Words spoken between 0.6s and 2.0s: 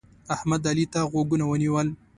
علي ته غوږونه ونیول.